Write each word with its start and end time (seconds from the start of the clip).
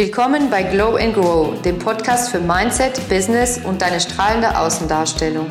Willkommen 0.00 0.48
bei 0.48 0.62
Glow 0.62 0.96
and 0.96 1.12
Grow, 1.12 1.60
dem 1.60 1.78
Podcast 1.78 2.30
für 2.30 2.40
Mindset, 2.40 3.06
Business 3.10 3.60
und 3.62 3.82
deine 3.82 4.00
strahlende 4.00 4.58
Außendarstellung. 4.58 5.46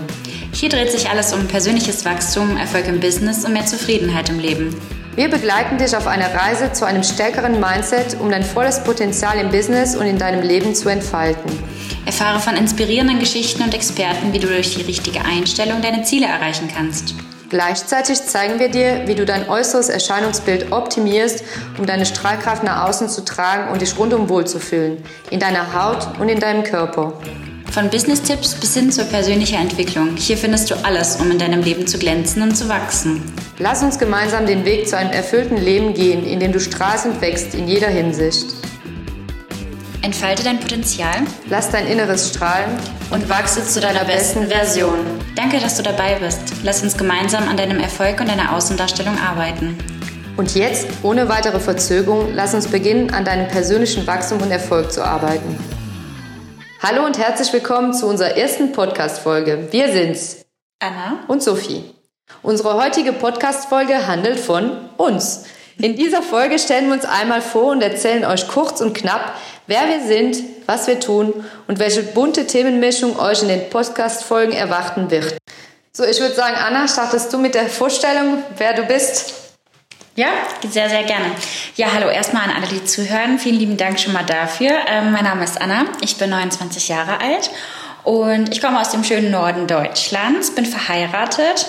Hier 0.52 0.70
dreht 0.70 0.92
sich 0.92 1.08
alles 1.08 1.34
um 1.34 1.48
persönliches 1.48 2.04
Wachstum, 2.04 2.58
Erfolg 2.58 2.88
im 2.88 3.00
Business 3.00 3.46
und 3.46 3.54
mehr 3.54 3.68
Zufriedenheit 3.68 4.28
im 4.30 4.40
Leben. 4.40 4.76
Wir 5.14 5.30
begleiten 5.30 5.78
dich 5.78 5.96
auf 5.96 6.08
einer 6.08 6.34
Reise 6.34 6.74
zu 6.74 6.84
einem 6.86 7.04
stärkeren 7.04 7.60
Mindset, 7.60 8.20
um 8.20 8.32
dein 8.32 8.42
volles 8.42 8.84
Potenzial 8.84 9.38
im 9.38 9.52
Business 9.52 9.96
und 9.96 10.08
in 10.08 10.18
deinem 10.18 10.42
Leben 10.42 10.74
zu 10.74 10.90
entfalten. 10.90 11.52
Erfahre 12.08 12.40
von 12.40 12.56
inspirierenden 12.56 13.20
Geschichten 13.20 13.62
und 13.62 13.76
Experten, 13.76 14.34
wie 14.34 14.40
du 14.40 14.48
durch 14.48 14.74
die 14.76 14.82
richtige 14.82 15.24
Einstellung 15.24 15.84
deine 15.84 16.02
Ziele 16.02 16.26
erreichen 16.26 16.72
kannst. 16.76 17.14
Gleichzeitig 17.50 18.22
zeigen 18.24 18.60
wir 18.60 18.70
dir, 18.70 19.08
wie 19.08 19.16
du 19.16 19.26
dein 19.26 19.50
äußeres 19.50 19.90
Erscheinungsbild 19.90 20.72
optimierst, 20.72 21.44
um 21.80 21.88
deine 21.88 22.06
Strahlkraft 22.06 22.64
nach 22.64 22.88
außen 22.88 23.10
zu 23.10 23.26
tragen 23.26 23.72
und 23.72 23.82
dich 23.82 23.98
rundum 23.98 24.30
wohlzufühlen, 24.30 25.04
in 25.32 25.40
deiner 25.40 25.74
Haut 25.74 26.20
und 26.20 26.30
in 26.30 26.40
deinem 26.40 26.64
Körper. 26.64 27.14
Von 27.72 27.90
Business-Tipps 27.90 28.56
bis 28.56 28.76
hin 28.76 28.92
zur 28.92 29.06
persönlichen 29.06 29.60
Entwicklung. 29.60 30.16
Hier 30.16 30.38
findest 30.38 30.70
du 30.70 30.76
alles, 30.84 31.16
um 31.16 31.32
in 31.32 31.40
deinem 31.40 31.62
Leben 31.62 31.88
zu 31.88 31.98
glänzen 31.98 32.44
und 32.44 32.56
zu 32.56 32.70
wachsen. 32.70 33.24
Lass 33.58 33.82
uns 33.82 33.98
gemeinsam 33.98 34.46
den 34.46 34.66
Weg 34.66 34.88
zu 34.88 34.98
einem 34.98 35.12
erfüllten 35.12 35.58
Leben 35.58 35.94
gehen, 35.96 36.26
in 36.26 36.40
dem 36.40 36.52
du 36.52 36.60
strahlst 36.60 37.08
und 37.08 37.20
wächst 37.22 37.56
in 37.56 37.68
jeder 37.68 37.90
Hinsicht. 37.90 38.48
Entfalte 40.02 40.46
dein 40.46 40.62
Potenzial, 40.62 41.26
lass 41.50 41.72
dein 41.72 41.86
Inneres 41.86 42.30
strahlen 42.30 42.78
und 43.12 43.28
wachse 43.30 43.66
zu 43.66 43.82
deiner 43.82 44.06
besten 44.06 44.48
Version. 44.48 44.98
Danke, 45.36 45.60
dass 45.60 45.76
du 45.76 45.84
dabei 45.84 46.16
bist. 46.16 46.40
Lass 46.64 46.82
uns 46.82 46.98
gemeinsam 46.98 47.50
an 47.50 47.58
deinem 47.58 47.82
Erfolg 47.82 48.22
und 48.22 48.30
deiner 48.30 48.56
Außendarstellung 48.56 49.18
arbeiten. 49.20 49.78
Und 50.38 50.56
jetzt, 50.56 50.88
ohne 51.04 51.28
weitere 51.28 51.60
Verzögerung, 51.60 52.34
lass 52.34 52.54
uns 52.54 52.68
beginnen, 52.68 53.14
an 53.14 53.26
deinem 53.26 53.50
persönlichen 53.50 54.08
Wachstum 54.08 54.42
und 54.42 54.52
Erfolg 54.52 54.90
zu 54.90 55.04
arbeiten. 55.04 55.58
Hallo 56.82 57.06
und 57.06 57.18
herzlich 57.18 57.52
willkommen 57.52 57.94
zu 57.94 58.08
unserer 58.08 58.38
ersten 58.38 58.72
Podcast-Folge. 58.72 59.68
Wir 59.72 59.92
sind's. 59.92 60.46
Anna 60.80 61.26
und 61.28 61.44
Sophie. 61.44 61.84
Unsere 62.42 62.82
heutige 62.82 63.12
Podcast-Folge 63.12 64.08
handelt 64.08 64.40
von 64.40 64.72
uns. 64.96 65.44
In 65.82 65.96
dieser 65.96 66.22
Folge 66.22 66.60
stellen 66.60 66.88
wir 66.88 66.94
uns 66.94 67.06
einmal 67.06 67.42
vor 67.42 67.72
und 67.72 67.82
erzählen 67.82 68.26
euch 68.26 68.50
kurz 68.50 68.82
und 68.82 68.94
knapp, 68.94 69.34
wer 69.66 69.88
wir 69.88 70.06
sind, 70.06 70.36
was 70.66 70.88
wir 70.88 71.00
tun 71.00 71.34
und 71.70 71.80
welche 71.80 72.04
bunte 72.04 72.46
Themenmischung 72.46 73.18
euch 73.18 73.42
in 73.44 73.48
den 73.48 73.70
Podcast-Folgen 73.70 74.52
erwarten 74.52 75.10
wird. 75.10 75.38
So, 75.94 76.04
ich 76.04 76.20
würde 76.20 76.36
sagen, 76.36 76.58
Anna, 76.58 76.86
startest 76.86 77.32
du 77.32 77.38
mit 77.38 77.56
der 77.56 77.68
Vorstellung, 77.68 78.44
wer 78.58 78.74
du 78.74 78.84
bist? 78.84 79.34
Ja, 80.18 80.28
sehr, 80.70 80.90
sehr 80.90 81.04
gerne. 81.04 81.28
Ja, 81.78 81.88
hallo 81.94 82.10
erstmal 82.10 82.44
an 82.44 82.56
alle, 82.58 82.68
die 82.68 82.84
zuhören. 82.84 83.40
Vielen 83.40 83.60
lieben 83.60 83.78
Dank 83.78 84.02
schon 84.02 84.12
mal 84.12 84.26
dafür. 84.26 84.72
Ähm, 84.86 85.14
mein 85.14 85.24
Name 85.24 85.46
ist 85.46 85.62
Anna, 85.62 85.86
ich 86.02 86.18
bin 86.18 86.30
29 86.30 86.90
Jahre 86.90 87.22
alt 87.22 87.52
und 88.04 88.52
ich 88.52 88.60
komme 88.60 88.82
aus 88.82 88.92
dem 88.92 89.06
schönen 89.06 89.32
Norden 89.32 89.66
Deutschlands, 89.66 90.54
bin 90.54 90.66
verheiratet 90.66 91.68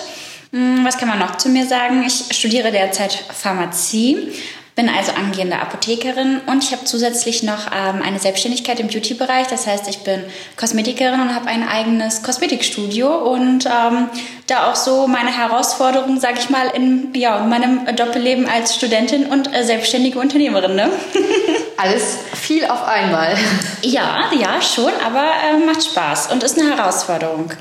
was 0.51 0.97
kann 0.97 1.07
man 1.07 1.19
noch 1.19 1.37
zu 1.37 1.49
mir 1.49 1.65
sagen? 1.65 2.03
Ich 2.05 2.25
studiere 2.35 2.71
derzeit 2.71 3.13
Pharmazie, 3.13 4.33
bin 4.75 4.89
also 4.89 5.13
angehende 5.13 5.57
Apothekerin 5.57 6.41
und 6.45 6.63
ich 6.63 6.73
habe 6.73 6.83
zusätzlich 6.83 7.43
noch 7.43 7.67
ähm, 7.67 8.01
eine 8.01 8.19
Selbstständigkeit 8.19 8.79
im 8.81 8.87
Beauty-Bereich. 8.87 9.47
Das 9.47 9.65
heißt, 9.65 9.87
ich 9.87 9.99
bin 9.99 10.23
Kosmetikerin 10.57 11.21
und 11.21 11.33
habe 11.35 11.47
ein 11.47 11.67
eigenes 11.67 12.21
Kosmetikstudio 12.23 13.31
und 13.31 13.65
ähm, 13.65 14.09
da 14.47 14.69
auch 14.69 14.75
so 14.75 15.07
meine 15.07 15.35
Herausforderung, 15.35 16.19
sage 16.19 16.39
ich 16.39 16.49
mal, 16.49 16.67
in 16.67 17.13
ja, 17.13 17.39
meinem 17.39 17.85
Doppelleben 17.95 18.49
als 18.49 18.75
Studentin 18.75 19.27
und 19.27 19.53
äh, 19.53 19.63
selbstständige 19.63 20.19
Unternehmerin. 20.19 20.75
Ne? 20.75 20.89
Alles 21.77 22.17
viel 22.33 22.65
auf 22.65 22.85
einmal. 22.85 23.37
Ja, 23.83 24.29
ja, 24.37 24.61
schon, 24.61 24.91
aber 25.05 25.23
äh, 25.23 25.65
macht 25.65 25.83
Spaß 25.85 26.31
und 26.31 26.43
ist 26.43 26.59
eine 26.59 26.75
Herausforderung. 26.75 27.51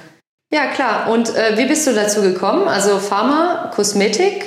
Ja, 0.52 0.66
klar. 0.66 1.08
Und 1.10 1.34
äh, 1.36 1.56
wie 1.56 1.66
bist 1.66 1.86
du 1.86 1.94
dazu 1.94 2.22
gekommen? 2.22 2.66
Also 2.66 2.98
Pharma, 2.98 3.70
Kosmetik? 3.74 4.44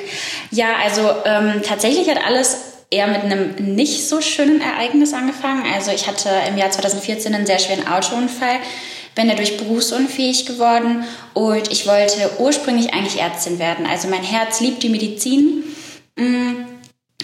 Ja, 0.52 0.76
also 0.84 1.10
ähm, 1.24 1.62
tatsächlich 1.64 2.10
hat 2.10 2.26
alles 2.26 2.74
eher 2.90 3.08
mit 3.08 3.24
einem 3.24 3.56
nicht 3.76 4.08
so 4.08 4.20
schönen 4.20 4.62
Ereignis 4.62 5.14
angefangen. 5.14 5.64
Also 5.74 5.92
ich 5.92 6.08
hatte 6.08 6.30
im 6.50 6.58
Jahr 6.58 6.70
2014 6.70 7.34
einen 7.34 7.46
sehr 7.46 7.58
schweren 7.58 7.88
Autounfall, 7.88 8.58
bin 9.16 9.30
dadurch 9.30 9.58
berufsunfähig 9.58 10.46
geworden 10.46 11.06
und 11.34 11.72
ich 11.72 11.88
wollte 11.88 12.30
ursprünglich 12.38 12.94
eigentlich 12.94 13.22
Ärztin 13.22 13.58
werden. 13.58 13.86
Also 13.86 14.10
mein 14.10 14.24
Herz 14.24 14.60
liebt 14.60 14.84
die 14.84 14.90
Medizin. 14.90 15.64
Mm, 16.18 16.73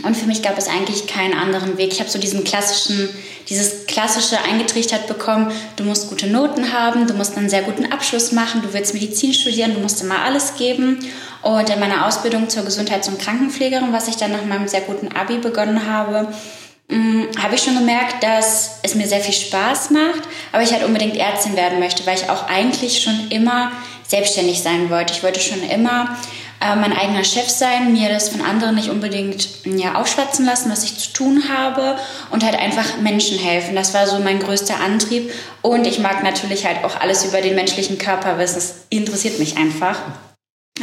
und 0.04 0.16
für 0.16 0.26
mich 0.26 0.42
gab 0.42 0.58
es 0.58 0.68
eigentlich 0.68 1.08
keinen 1.08 1.34
anderen 1.34 1.78
Weg. 1.78 1.92
Ich 1.92 2.00
habe 2.00 2.10
so 2.10 2.20
diesen 2.20 2.44
klassischen, 2.44 3.10
dieses 3.50 3.86
klassische 3.86 4.42
eingetrichtert 4.42 5.08
bekommen, 5.08 5.52
du 5.76 5.84
musst 5.84 6.10
gute 6.10 6.28
Noten 6.28 6.72
haben, 6.72 7.08
du 7.08 7.14
musst 7.14 7.38
einen 7.38 7.50
sehr 7.50 7.64
guten 7.64 7.92
Abschluss 7.92 8.32
machen, 8.32 8.62
du 8.62 8.74
willst 8.74 8.94
Medizin 8.94 9.34
studieren, 9.34 9.74
du 9.74 9.80
musst 9.80 10.02
immer 10.02 10.20
alles 10.20 10.56
geben. 10.56 11.00
Und 11.42 11.70
in 11.70 11.80
meiner 11.80 12.06
Ausbildung 12.06 12.50
zur 12.50 12.64
Gesundheits- 12.64 13.08
und 13.08 13.20
Krankenpflegerin, 13.20 13.94
was 13.94 14.08
ich 14.08 14.18
dann 14.18 14.32
nach 14.32 14.46
meinem 14.46 14.68
sehr 14.68 14.82
guten 14.82 15.10
Abi 15.10 15.38
begonnen 15.38 15.86
habe, 15.88 16.28
mm, 16.90 17.24
habe 17.42 17.56
ich 17.56 17.64
schon 17.64 17.78
gemerkt, 17.78 18.24
dass 18.24 18.80
es 18.84 18.96
mir 18.96 19.08
sehr 19.08 19.22
viel 19.22 19.34
Spaß 19.34 19.92
macht, 19.92 20.24
aber 20.52 20.64
ich 20.64 20.74
halt 20.74 20.84
unbedingt 20.84 21.18
Ärztin 21.18 21.56
werden 21.56 21.80
möchte, 21.80 22.06
weil 22.06 22.18
ich 22.18 22.30
auch 22.30 22.48
eigentlich 22.48 23.02
schon 23.02 23.30
immer 23.30 23.72
selbstständig 24.08 24.62
sein 24.62 24.90
wollte. 24.90 25.14
Ich 25.14 25.24
wollte 25.24 25.40
schon 25.40 25.64
immer 25.70 26.18
äh, 26.62 26.76
mein 26.76 26.94
eigener 26.94 27.24
Chef 27.24 27.48
sein, 27.50 27.94
mir 27.94 28.10
das 28.10 28.30
von 28.30 28.42
anderen 28.42 28.76
nicht 28.76 28.90
unbedingt 28.90 29.66
ja, 29.66 29.96
aufschwatzen 29.96 30.46
lassen, 30.46 30.72
was 30.72 30.84
ich 30.84 30.98
zu 30.98 31.14
tun 31.14 31.44
habe 31.50 31.98
und 32.32 32.44
halt 32.44 32.60
einfach 32.60 32.98
Menschen 33.02 33.40
helfen. 33.40 33.76
Das 33.76 33.94
war 33.94 34.08
so 34.08 34.20
mein 34.20 34.40
größter 34.40 34.80
Antrieb. 34.80 35.32
Und 35.62 35.88
ich 35.88 36.00
mag 36.00 36.24
natürlich 36.24 36.66
halt 36.66 36.84
auch 36.84 37.00
alles 37.00 37.26
über 37.26 37.42
den 37.42 37.56
menschlichen 37.56 37.98
Körper 37.98 38.38
wissen. 38.38 38.56
Das 38.56 38.76
interessiert 38.90 39.40
mich 39.40 39.58
einfach. 39.58 40.00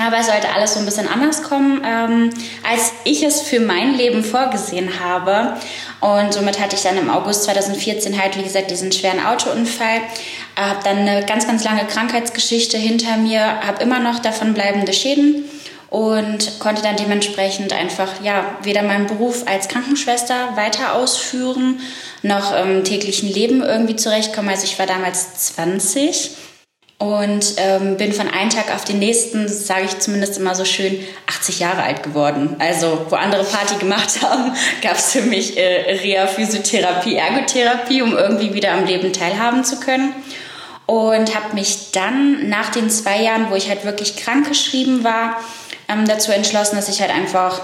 Aber 0.00 0.18
es 0.18 0.26
sollte 0.26 0.48
alles 0.54 0.74
so 0.74 0.80
ein 0.80 0.84
bisschen 0.84 1.08
anders 1.08 1.42
kommen, 1.42 1.82
ähm, 1.84 2.30
als 2.68 2.92
ich 3.04 3.22
es 3.22 3.40
für 3.40 3.60
mein 3.60 3.94
Leben 3.94 4.22
vorgesehen 4.22 5.00
habe. 5.00 5.56
Und 6.00 6.34
somit 6.34 6.60
hatte 6.60 6.76
ich 6.76 6.82
dann 6.82 6.98
im 6.98 7.10
August 7.10 7.44
2014 7.44 8.20
halt, 8.20 8.36
wie 8.36 8.42
gesagt, 8.42 8.70
diesen 8.70 8.92
schweren 8.92 9.24
Autounfall. 9.24 10.00
Habe 10.56 10.80
dann 10.84 10.98
eine 10.98 11.24
ganz, 11.24 11.46
ganz 11.46 11.64
lange 11.64 11.84
Krankheitsgeschichte 11.84 12.76
hinter 12.76 13.16
mir, 13.16 13.60
habe 13.66 13.82
immer 13.82 13.98
noch 13.98 14.18
davon 14.18 14.54
bleibende 14.54 14.92
Schäden 14.92 15.44
und 15.88 16.58
konnte 16.58 16.82
dann 16.82 16.96
dementsprechend 16.96 17.72
einfach 17.72 18.22
ja 18.22 18.44
weder 18.62 18.82
meinen 18.82 19.06
Beruf 19.06 19.44
als 19.46 19.68
Krankenschwester 19.68 20.56
weiter 20.56 20.94
ausführen 20.94 21.80
noch 22.22 22.54
im 22.56 22.84
täglichen 22.84 23.28
Leben 23.32 23.62
irgendwie 23.62 23.96
zurechtkommen. 23.96 24.48
Also 24.48 24.64
ich 24.64 24.78
war 24.78 24.86
damals 24.86 25.34
20 25.54 26.32
und 26.98 27.54
ähm, 27.58 27.98
bin 27.98 28.12
von 28.12 28.28
einem 28.28 28.48
Tag 28.48 28.74
auf 28.74 28.84
den 28.84 28.98
nächsten, 28.98 29.48
sage 29.48 29.84
ich 29.84 29.98
zumindest 29.98 30.38
immer 30.38 30.54
so 30.54 30.64
schön, 30.64 30.98
80 31.26 31.58
Jahre 31.58 31.82
alt 31.82 32.02
geworden. 32.02 32.56
Also 32.58 33.06
wo 33.10 33.16
andere 33.16 33.44
Party 33.44 33.76
gemacht 33.76 34.10
haben, 34.22 34.52
gab 34.80 34.96
es 34.96 35.12
für 35.12 35.22
mich 35.22 35.58
äh, 35.58 35.98
Reha, 36.02 36.26
Physiotherapie, 36.26 37.16
Ergotherapie, 37.16 38.00
um 38.00 38.16
irgendwie 38.16 38.54
wieder 38.54 38.72
am 38.72 38.86
Leben 38.86 39.12
teilhaben 39.12 39.62
zu 39.64 39.78
können. 39.78 40.14
Und 40.86 41.34
habe 41.34 41.54
mich 41.54 41.90
dann 41.92 42.48
nach 42.48 42.70
den 42.70 42.88
zwei 42.88 43.20
Jahren, 43.20 43.50
wo 43.50 43.56
ich 43.56 43.68
halt 43.68 43.84
wirklich 43.84 44.16
krankgeschrieben 44.16 45.04
war, 45.04 45.36
ähm, 45.88 46.06
dazu 46.06 46.32
entschlossen, 46.32 46.76
dass 46.76 46.88
ich 46.88 47.00
halt 47.00 47.10
einfach, 47.10 47.60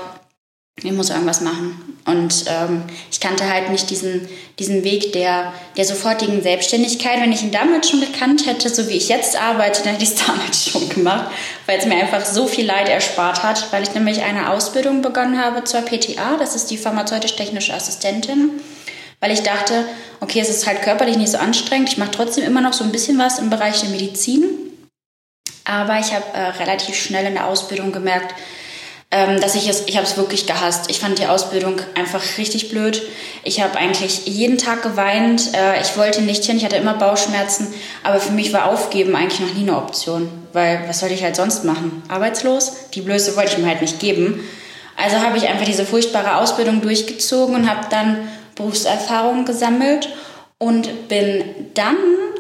ich 0.77 0.93
muss 0.93 1.11
irgendwas 1.11 1.41
machen. 1.41 1.99
Und 2.07 2.45
ähm, 2.49 2.83
ich 3.11 3.21
kannte 3.21 3.49
halt 3.49 3.71
nicht 3.71 3.91
diesen, 3.91 4.29
diesen 4.59 4.83
Weg 4.85 5.13
der, 5.13 5.53
der 5.77 5.85
sofortigen 5.85 6.43
Selbstständigkeit. 6.43 7.21
Wenn 7.21 7.31
ich 7.31 7.43
ihn 7.43 7.53
damals 7.53 7.91
schon 7.91 8.01
gekannt 8.01 8.47
hätte, 8.47 8.69
so 8.69 8.89
wie 8.89 8.97
ich 8.97 9.09
jetzt 9.09 9.41
arbeite, 9.41 9.83
dann 9.83 9.93
hätte 9.93 10.05
ich 10.05 10.11
es 10.11 10.27
damals 10.27 10.67
schon 10.67 10.89
gemacht, 10.89 11.31
weil 11.67 11.79
es 11.79 11.87
mir 11.87 11.97
einfach 11.97 12.25
so 12.25 12.47
viel 12.47 12.67
Leid 12.67 12.89
erspart 12.89 13.43
hat, 13.43 13.71
weil 13.73 13.83
ich 13.83 13.95
nämlich 13.95 14.23
eine 14.23 14.51
Ausbildung 14.51 15.03
begonnen 15.03 15.39
habe 15.39 15.63
zur 15.65 15.83
PTA, 15.83 16.37
das 16.39 16.57
ist 16.57 16.71
die 16.71 16.79
pharmazeutisch-technische 16.79 17.75
Assistentin, 17.75 18.51
weil 19.21 19.31
ich 19.31 19.43
dachte, 19.43 19.85
okay, 20.21 20.41
es 20.41 20.49
ist 20.49 20.67
halt 20.67 20.83
körperlich 20.83 21.17
nicht 21.17 21.31
so 21.31 21.39
anstrengend, 21.39 21.91
ich 21.91 21.99
mache 21.99 22.11
trotzdem 22.11 22.45
immer 22.45 22.61
noch 22.61 22.73
so 22.73 22.83
ein 22.83 22.93
bisschen 22.93 23.19
was 23.19 23.39
im 23.39 23.51
Bereich 23.51 23.81
der 23.81 23.91
Medizin 23.91 24.45
aber 25.65 25.99
ich 25.99 26.13
habe 26.13 26.25
äh, 26.35 26.49
relativ 26.63 26.97
schnell 26.97 27.27
in 27.27 27.35
der 27.35 27.47
Ausbildung 27.47 27.93
gemerkt, 27.93 28.35
ähm, 29.13 29.41
dass 29.41 29.55
ich 29.55 29.69
es, 29.69 29.87
ich 29.87 29.97
habe 29.97 30.07
es 30.07 30.17
wirklich 30.17 30.47
gehasst. 30.47 30.91
Ich 30.91 30.99
fand 30.99 31.19
die 31.19 31.27
Ausbildung 31.27 31.77
einfach 31.95 32.23
richtig 32.39 32.71
blöd. 32.71 33.03
Ich 33.45 33.61
habe 33.61 33.79
eigentlich 33.79 34.27
jeden 34.27 34.57
Tag 34.57 34.83
geweint. 34.83 35.55
Äh, 35.55 35.83
ich 35.83 35.99
wollte 35.99 36.23
nicht 36.23 36.45
hin, 36.45 36.57
ich 36.57 36.65
hatte 36.65 36.77
immer 36.77 36.95
Bauchschmerzen. 36.95 37.75
Aber 38.03 38.19
für 38.21 38.33
mich 38.33 38.55
war 38.55 38.71
Aufgeben 38.71 39.15
eigentlich 39.15 39.41
noch 39.41 39.53
nie 39.55 39.69
eine 39.69 39.77
Option. 39.77 40.31
Weil 40.55 40.85
was 40.89 41.01
sollte 41.01 41.15
ich 41.15 41.23
halt 41.23 41.37
sonst 41.37 41.63
machen? 41.65 42.03
Arbeitslos? 42.09 42.73
Die 42.95 43.03
Blöße 43.03 43.37
wollte 43.37 43.53
ich 43.53 43.59
mir 43.59 43.69
halt 43.69 43.83
nicht 43.83 44.01
geben. 44.01 44.41
Also 44.97 45.19
habe 45.19 45.37
ich 45.37 45.47
einfach 45.47 45.67
diese 45.67 45.85
furchtbare 45.85 46.37
Ausbildung 46.37 46.81
durchgezogen 46.81 47.55
und 47.55 47.71
habe 47.71 47.87
dann 47.91 48.29
Berufserfahrung 48.55 49.45
gesammelt 49.45 50.09
und 50.57 51.09
bin 51.09 51.45
dann 51.75 51.97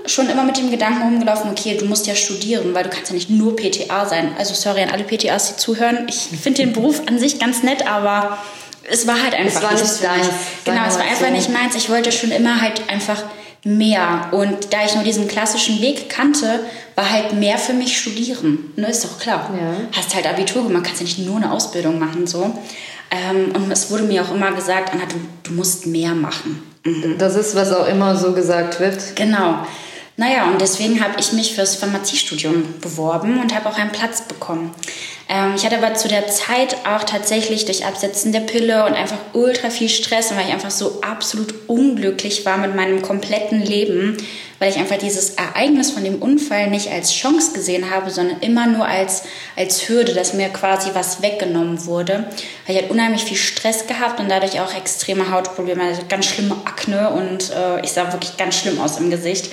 schon 0.06 0.28
immer 0.28 0.44
mit 0.44 0.56
dem 0.56 0.70
Gedanken 0.70 1.02
rumgelaufen, 1.02 1.50
okay, 1.50 1.76
du 1.78 1.86
musst 1.86 2.06
ja 2.06 2.14
studieren, 2.14 2.74
weil 2.74 2.84
du 2.84 2.90
kannst 2.90 3.10
ja 3.10 3.14
nicht 3.14 3.30
nur 3.30 3.56
PTA 3.56 4.06
sein. 4.06 4.32
Also 4.38 4.54
sorry 4.54 4.82
an 4.82 4.90
alle 4.90 5.04
PTAs, 5.04 5.48
die 5.48 5.56
zuhören. 5.56 6.06
Ich 6.08 6.28
finde 6.40 6.62
den 6.62 6.72
Beruf 6.72 7.02
an 7.06 7.18
sich 7.18 7.38
ganz 7.38 7.62
nett, 7.62 7.86
aber 7.86 8.38
es 8.90 9.06
war 9.06 9.22
halt 9.22 9.34
einfach 9.34 9.58
es 9.58 9.62
war 9.62 9.72
nicht 9.72 10.04
deins. 10.04 10.28
Genau, 10.64 10.82
es 10.86 10.96
war 10.96 11.04
einfach 11.04 11.30
nicht 11.30 11.50
meins. 11.50 11.74
Ich 11.76 11.88
wollte 11.88 12.12
schon 12.12 12.30
immer 12.30 12.60
halt 12.60 12.88
einfach 12.88 13.22
mehr. 13.64 14.28
Und 14.32 14.72
da 14.72 14.84
ich 14.84 14.94
nur 14.94 15.04
diesen 15.04 15.28
klassischen 15.28 15.80
Weg 15.80 16.08
kannte, 16.08 16.60
war 16.94 17.10
halt 17.10 17.32
mehr 17.34 17.58
für 17.58 17.72
mich 17.72 17.96
studieren. 17.96 18.72
Ne, 18.76 18.88
ist 18.88 19.04
doch 19.04 19.18
klar. 19.18 19.50
Ja. 19.56 19.74
Hast 19.96 20.14
halt 20.14 20.26
Abitur 20.26 20.64
gemacht, 20.64 20.84
kannst 20.84 21.00
ja 21.00 21.06
nicht 21.06 21.18
nur 21.18 21.36
eine 21.36 21.52
Ausbildung 21.52 21.98
machen. 21.98 22.26
so. 22.26 22.58
Ähm, 23.10 23.52
und 23.54 23.70
es 23.70 23.90
wurde 23.90 24.04
mir 24.04 24.22
auch 24.22 24.34
immer 24.34 24.52
gesagt, 24.52 24.92
Anna, 24.92 25.04
du, 25.04 25.16
du 25.42 25.52
musst 25.52 25.86
mehr 25.86 26.14
machen. 26.14 26.62
Mhm. 26.84 27.16
Das 27.18 27.36
ist, 27.36 27.54
was 27.54 27.72
auch 27.72 27.86
immer 27.86 28.16
so 28.16 28.32
gesagt 28.32 28.80
wird. 28.80 29.14
Genau. 29.16 29.66
Naja, 30.16 30.44
und 30.50 30.60
deswegen 30.60 31.02
habe 31.02 31.14
ich 31.18 31.32
mich 31.32 31.54
fürs 31.54 31.76
Pharmaziestudium 31.76 32.80
beworben 32.80 33.40
und 33.40 33.54
habe 33.54 33.68
auch 33.68 33.78
einen 33.78 33.92
Platz 33.92 34.22
bekommen. 34.22 34.74
Ähm, 35.28 35.54
ich 35.56 35.64
hatte 35.64 35.78
aber 35.78 35.94
zu 35.94 36.08
der 36.08 36.26
Zeit 36.26 36.76
auch 36.86 37.04
tatsächlich 37.04 37.64
durch 37.64 37.86
Absetzen 37.86 38.32
der 38.32 38.40
Pille 38.40 38.84
und 38.84 38.92
einfach 38.92 39.16
ultra 39.32 39.70
viel 39.70 39.88
Stress, 39.88 40.30
weil 40.34 40.46
ich 40.46 40.52
einfach 40.52 40.70
so 40.70 41.00
absolut 41.00 41.54
unglücklich 41.66 42.44
war 42.44 42.58
mit 42.58 42.76
meinem 42.76 43.00
kompletten 43.00 43.62
Leben, 43.62 44.18
weil 44.58 44.70
ich 44.70 44.76
einfach 44.76 44.98
dieses 44.98 45.30
Ereignis 45.30 45.90
von 45.90 46.04
dem 46.04 46.20
Unfall 46.20 46.68
nicht 46.68 46.90
als 46.90 47.14
Chance 47.14 47.54
gesehen 47.54 47.90
habe, 47.90 48.10
sondern 48.10 48.40
immer 48.40 48.66
nur 48.66 48.86
als, 48.86 49.22
als 49.56 49.88
Hürde, 49.88 50.12
dass 50.12 50.34
mir 50.34 50.50
quasi 50.50 50.90
was 50.92 51.22
weggenommen 51.22 51.86
wurde. 51.86 52.26
Weil 52.66 52.76
ich 52.76 52.82
hatte 52.82 52.92
unheimlich 52.92 53.24
viel 53.24 53.38
Stress 53.38 53.86
gehabt 53.86 54.20
und 54.20 54.28
dadurch 54.28 54.60
auch 54.60 54.74
extreme 54.74 55.30
Hautprobleme, 55.30 55.82
also 55.82 56.02
ganz 56.06 56.26
schlimme 56.26 56.56
Akne 56.66 57.08
und 57.08 57.50
äh, 57.50 57.80
ich 57.82 57.92
sah 57.92 58.12
wirklich 58.12 58.36
ganz 58.36 58.56
schlimm 58.56 58.78
aus 58.78 58.98
im 58.98 59.10
Gesicht. 59.10 59.50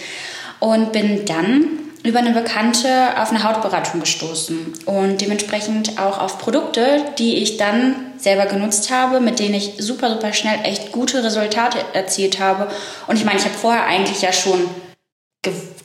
Und 0.59 0.91
bin 0.91 1.25
dann 1.25 1.79
über 2.03 2.19
eine 2.19 2.31
Bekannte 2.31 2.89
auf 3.17 3.29
eine 3.29 3.43
Hautberatung 3.43 3.99
gestoßen 3.99 4.73
und 4.85 5.19
dementsprechend 5.19 5.99
auch 5.99 6.19
auf 6.19 6.39
Produkte, 6.39 7.03
die 7.17 7.37
ich 7.37 7.57
dann 7.57 7.95
selber 8.17 8.45
genutzt 8.45 8.89
habe, 8.89 9.19
mit 9.19 9.39
denen 9.39 9.55
ich 9.55 9.73
super, 9.79 10.09
super 10.09 10.31
schnell 10.33 10.59
echt 10.63 10.91
gute 10.91 11.23
Resultate 11.23 11.77
erzielt 11.93 12.39
habe. 12.39 12.69
Und 13.07 13.17
ich 13.17 13.25
meine, 13.25 13.39
ich 13.39 13.45
habe 13.45 13.55
vorher 13.55 13.85
eigentlich 13.85 14.21
ja 14.21 14.31
schon 14.31 14.69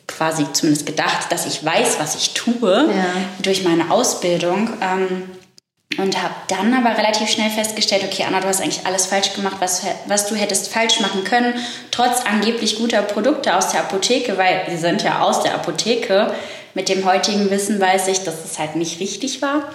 quasi 0.06 0.46
zumindest 0.52 0.86
gedacht, 0.86 1.30
dass 1.30 1.46
ich 1.46 1.64
weiß, 1.64 1.98
was 1.98 2.14
ich 2.14 2.34
tue 2.34 2.88
ja. 2.94 3.04
durch 3.42 3.64
meine 3.64 3.90
Ausbildung. 3.90 4.70
Ähm, 4.80 5.24
und 5.98 6.20
habe 6.22 6.34
dann 6.48 6.74
aber 6.74 6.98
relativ 6.98 7.28
schnell 7.28 7.50
festgestellt, 7.50 8.02
okay, 8.04 8.24
Anna, 8.26 8.40
du 8.40 8.48
hast 8.48 8.60
eigentlich 8.60 8.86
alles 8.86 9.06
falsch 9.06 9.32
gemacht, 9.34 9.56
was, 9.60 9.82
was 10.06 10.26
du 10.26 10.34
hättest 10.34 10.72
falsch 10.72 11.00
machen 11.00 11.24
können, 11.24 11.54
trotz 11.90 12.22
angeblich 12.24 12.78
guter 12.78 13.02
Produkte 13.02 13.56
aus 13.56 13.70
der 13.70 13.80
Apotheke, 13.80 14.36
weil 14.36 14.62
sie 14.68 14.76
sind 14.76 15.02
ja 15.02 15.20
aus 15.20 15.42
der 15.42 15.54
Apotheke. 15.54 16.34
Mit 16.74 16.88
dem 16.88 17.04
heutigen 17.04 17.50
Wissen 17.50 17.80
weiß 17.80 18.08
ich, 18.08 18.24
dass 18.24 18.44
es 18.44 18.58
halt 18.58 18.74
nicht 18.74 18.98
richtig 18.98 19.40
war. 19.42 19.72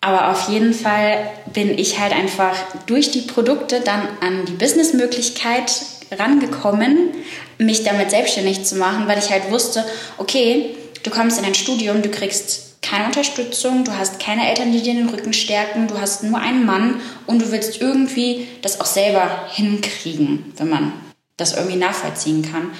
Aber 0.00 0.32
auf 0.32 0.48
jeden 0.48 0.74
Fall 0.74 1.30
bin 1.52 1.78
ich 1.78 2.00
halt 2.00 2.12
einfach 2.12 2.56
durch 2.86 3.12
die 3.12 3.20
Produkte 3.20 3.80
dann 3.80 4.08
an 4.20 4.44
die 4.46 4.52
Businessmöglichkeit 4.52 5.70
rangekommen, 6.10 7.10
mich 7.58 7.84
damit 7.84 8.10
selbstständig 8.10 8.64
zu 8.64 8.74
machen, 8.74 9.06
weil 9.06 9.18
ich 9.18 9.30
halt 9.30 9.52
wusste, 9.52 9.84
okay, 10.18 10.74
du 11.04 11.10
kommst 11.10 11.38
in 11.38 11.44
ein 11.44 11.54
Studium, 11.54 12.02
du 12.02 12.08
kriegst 12.08 12.71
keine 12.82 13.06
Unterstützung, 13.06 13.84
du 13.84 13.96
hast 13.96 14.18
keine 14.18 14.48
Eltern, 14.48 14.72
die 14.72 14.82
dir 14.82 14.94
den 14.94 15.08
Rücken 15.08 15.32
stärken, 15.32 15.86
du 15.86 15.98
hast 15.98 16.24
nur 16.24 16.38
einen 16.38 16.66
Mann 16.66 17.00
und 17.26 17.40
du 17.40 17.50
willst 17.52 17.80
irgendwie 17.80 18.48
das 18.60 18.80
auch 18.80 18.86
selber 18.86 19.46
hinkriegen, 19.52 20.52
wenn 20.56 20.68
man 20.68 20.92
das 21.36 21.56
irgendwie 21.56 21.76
nachvollziehen 21.76 22.42
kann. 22.42 22.72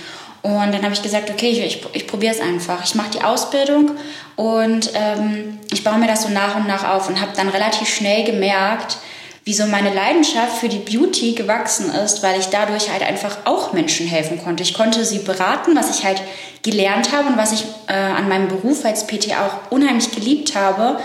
Und 0.42 0.72
dann 0.74 0.82
habe 0.82 0.92
ich 0.92 1.02
gesagt, 1.02 1.30
okay, 1.30 1.50
ich, 1.50 1.64
ich, 1.64 1.86
ich 1.92 2.06
probiere 2.08 2.34
es 2.34 2.40
einfach. 2.40 2.84
Ich 2.84 2.96
mache 2.96 3.12
die 3.12 3.22
Ausbildung 3.22 3.92
und 4.34 4.90
ähm, 4.94 5.60
ich 5.72 5.84
baue 5.84 5.98
mir 5.98 6.08
das 6.08 6.24
so 6.24 6.30
nach 6.30 6.56
und 6.56 6.66
nach 6.66 6.88
auf 6.88 7.08
und 7.08 7.20
habe 7.20 7.30
dann 7.36 7.48
relativ 7.48 7.88
schnell 7.88 8.24
gemerkt, 8.24 8.98
wie 9.44 9.54
so 9.54 9.66
meine 9.66 9.92
Leidenschaft 9.92 10.58
für 10.58 10.68
die 10.68 10.78
Beauty 10.78 11.32
gewachsen 11.32 11.90
ist, 11.92 12.22
weil 12.22 12.38
ich 12.38 12.46
dadurch 12.46 12.90
halt 12.90 13.02
einfach 13.02 13.38
auch 13.44 13.72
Menschen 13.72 14.06
helfen 14.06 14.42
konnte. 14.42 14.62
Ich 14.62 14.74
konnte 14.74 15.04
sie 15.04 15.18
beraten, 15.18 15.74
was 15.74 15.98
ich 15.98 16.04
halt 16.04 16.22
gelernt 16.62 17.10
habe 17.12 17.28
und 17.28 17.36
was 17.36 17.52
ich 17.52 17.64
äh, 17.88 17.92
an 17.92 18.28
meinem 18.28 18.48
Beruf 18.48 18.84
als 18.84 19.06
PT 19.06 19.32
auch 19.32 19.70
unheimlich 19.70 20.12
geliebt 20.12 20.54
habe. 20.54 21.00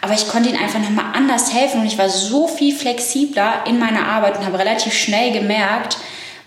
Aber 0.00 0.14
ich 0.14 0.28
konnte 0.28 0.48
ihnen 0.48 0.58
einfach 0.58 0.80
nochmal 0.80 1.06
anders 1.14 1.54
helfen 1.54 1.80
und 1.80 1.86
ich 1.86 1.98
war 1.98 2.08
so 2.08 2.48
viel 2.48 2.74
flexibler 2.74 3.64
in 3.66 3.78
meiner 3.78 4.06
Arbeit 4.06 4.36
und 4.38 4.44
habe 4.44 4.58
relativ 4.58 4.92
schnell 4.92 5.32
gemerkt, 5.32 5.96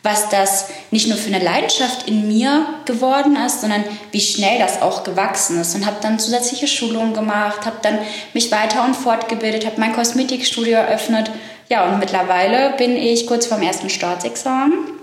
was 0.03 0.29
das 0.29 0.67
nicht 0.91 1.07
nur 1.07 1.17
für 1.17 1.33
eine 1.33 1.43
Leidenschaft 1.43 2.07
in 2.07 2.27
mir 2.27 2.65
geworden 2.85 3.35
ist, 3.35 3.61
sondern 3.61 3.83
wie 4.11 4.21
schnell 4.21 4.59
das 4.59 4.81
auch 4.81 5.03
gewachsen 5.03 5.59
ist. 5.59 5.75
Und 5.75 5.85
habe 5.85 5.97
dann 6.01 6.19
zusätzliche 6.19 6.67
Schulungen 6.67 7.13
gemacht, 7.13 7.65
habe 7.65 7.77
dann 7.81 7.99
mich 8.33 8.51
weiter 8.51 8.83
und 8.85 8.95
fortgebildet, 8.95 9.65
habe 9.65 9.79
mein 9.79 9.93
Kosmetikstudio 9.93 10.77
eröffnet. 10.77 11.31
Ja, 11.69 11.85
und 11.85 11.99
mittlerweile 11.99 12.73
bin 12.77 12.95
ich 12.95 13.27
kurz 13.27 13.45
vorm 13.45 13.61
ersten 13.61 13.89
Staatsexamen 13.89 14.98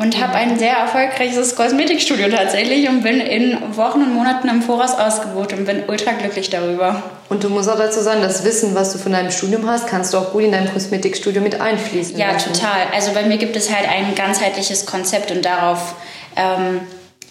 und 0.00 0.18
habe 0.18 0.34
ein 0.34 0.58
sehr 0.58 0.72
erfolgreiches 0.72 1.54
Kosmetikstudio 1.54 2.30
tatsächlich 2.30 2.88
und 2.88 3.02
bin 3.02 3.20
in 3.20 3.76
Wochen 3.76 4.00
und 4.00 4.14
Monaten 4.14 4.48
im 4.48 4.62
Voraus 4.62 4.94
ausgebucht 4.94 5.52
und 5.52 5.66
bin 5.66 5.82
ultra 5.88 6.12
glücklich 6.12 6.48
darüber. 6.48 7.02
Und 7.28 7.44
du 7.44 7.50
musst 7.50 7.68
auch 7.68 7.76
dazu 7.76 8.00
sagen, 8.00 8.22
das 8.22 8.42
Wissen, 8.44 8.74
was 8.74 8.92
du 8.92 8.98
von 8.98 9.12
deinem 9.12 9.30
Studium 9.30 9.68
hast, 9.68 9.86
kannst 9.88 10.14
du 10.14 10.18
auch 10.18 10.32
gut 10.32 10.44
in 10.44 10.52
dein 10.52 10.72
Kosmetikstudio 10.72 11.42
mit 11.42 11.60
einfließen. 11.60 12.18
Ja, 12.18 12.32
lassen. 12.32 12.54
total. 12.54 12.86
Also 12.94 13.12
bei 13.12 13.24
mir 13.24 13.36
gibt 13.36 13.54
es 13.56 13.70
halt 13.70 13.86
ein 13.86 14.14
ganzheitliches 14.14 14.86
Konzept 14.86 15.30
und 15.32 15.44
darauf, 15.44 15.94
ähm, 16.34 16.80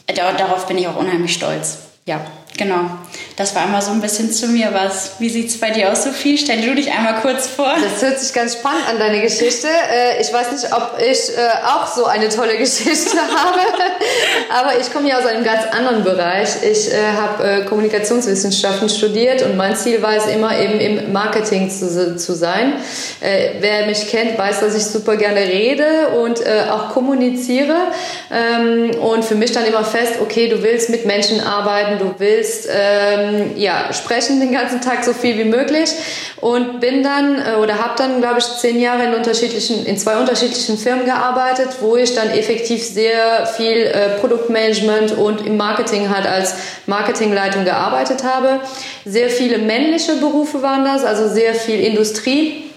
darauf 0.05 0.67
bin 0.67 0.77
ich 0.77 0.87
auch 0.87 0.95
unheimlich 0.95 1.33
stolz. 1.33 1.79
Ja. 2.05 2.21
Genau, 2.57 2.89
das 3.39 3.55
war 3.55 3.63
einmal 3.63 3.81
so 3.81 3.91
ein 3.91 4.01
bisschen 4.01 4.31
zu 4.31 4.47
mir 4.47 4.73
was. 4.73 5.13
Wie 5.19 5.29
sieht 5.29 5.47
es 5.47 5.59
bei 5.59 5.71
dir 5.71 5.91
aus, 5.91 6.03
Sophie? 6.03 6.37
Stell 6.37 6.61
du 6.61 6.75
dich 6.75 6.91
einmal 6.91 7.21
kurz 7.21 7.47
vor. 7.47 7.73
Das 7.81 8.01
hört 8.01 8.19
sich 8.19 8.33
ganz 8.33 8.55
spannend 8.55 8.83
an, 8.89 8.99
deine 8.99 9.21
Geschichte. 9.21 9.67
Äh, 9.67 10.21
ich 10.21 10.33
weiß 10.33 10.51
nicht, 10.51 10.73
ob 10.73 10.97
ich 10.99 11.37
äh, 11.37 11.65
auch 11.65 11.87
so 11.87 12.05
eine 12.05 12.27
tolle 12.27 12.57
Geschichte 12.57 13.17
habe, 13.17 13.59
aber 14.49 14.79
ich 14.79 14.91
komme 14.91 15.05
hier 15.07 15.17
aus 15.17 15.25
einem 15.25 15.45
ganz 15.45 15.63
anderen 15.71 16.03
Bereich. 16.03 16.49
Ich 16.69 16.91
äh, 16.91 16.97
habe 17.15 17.65
Kommunikationswissenschaften 17.65 18.89
studiert 18.89 19.41
und 19.43 19.55
mein 19.55 19.75
Ziel 19.75 20.01
war 20.01 20.15
es 20.15 20.25
immer 20.25 20.59
eben 20.59 20.79
im 20.79 21.13
Marketing 21.13 21.69
zu, 21.69 21.89
sein. 22.35 22.73
Wer 23.21 23.85
mich 23.85 24.07
kennt, 24.09 24.37
weiß, 24.37 24.59
dass 24.59 24.75
ich 24.75 24.83
super 24.83 25.15
gerne 25.17 25.41
rede 25.41 26.09
und 26.21 26.39
auch 26.69 26.89
kommuniziere. 26.89 27.75
Ähm, 28.31 28.91
und 28.99 29.25
für 29.25 29.35
mich 29.35 29.51
dann 29.51 29.65
immer 29.65 29.83
fest, 29.83 30.15
okay, 30.21 30.47
du 30.49 30.61
willst 30.61 30.89
mit 30.89 31.05
Menschen 31.05 31.41
arbeiten, 31.41 31.99
du 31.99 32.13
willst, 32.17 32.67
ähm, 33.17 33.51
ja, 33.57 33.91
sprechen 33.93 34.39
den 34.39 34.51
ganzen 34.51 34.81
Tag 34.81 35.03
so 35.03 35.13
viel 35.13 35.37
wie 35.37 35.45
möglich 35.45 35.89
und 36.37 36.79
bin 36.79 37.03
dann 37.03 37.35
äh, 37.35 37.55
oder 37.55 37.79
habe 37.79 37.95
dann, 37.97 38.21
glaube 38.21 38.39
ich, 38.39 38.45
zehn 38.45 38.79
Jahre 38.79 39.05
in 39.05 39.13
unterschiedlichen, 39.13 39.85
in 39.85 39.97
zwei 39.97 40.17
unterschiedlichen 40.17 40.77
Firmen 40.77 41.05
gearbeitet, 41.05 41.69
wo 41.81 41.95
ich 41.95 42.15
dann 42.15 42.29
effektiv 42.29 42.83
sehr 42.83 43.45
viel 43.45 43.77
äh, 43.77 44.19
Produktmanagement 44.19 45.17
und 45.17 45.45
im 45.45 45.57
Marketing 45.57 46.09
halt 46.09 46.27
als 46.27 46.55
Marketingleitung 46.85 47.65
gearbeitet 47.65 48.23
habe. 48.23 48.59
Sehr 49.05 49.29
viele 49.29 49.57
männliche 49.57 50.15
Berufe 50.15 50.61
waren 50.61 50.85
das, 50.85 51.03
also 51.03 51.27
sehr 51.27 51.53
viel 51.53 51.79
Industrie. 51.79 52.68